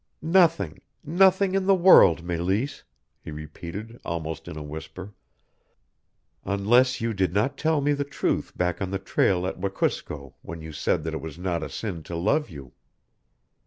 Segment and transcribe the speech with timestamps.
[0.23, 2.81] "Nothing nothing in the world, Meleese,"
[3.23, 5.13] he repeated almost in a whisper,
[6.43, 10.59] "unless you did not tell me the truth back on the trail at Wekusko when
[10.59, 12.73] you said that it was not a sin to love you."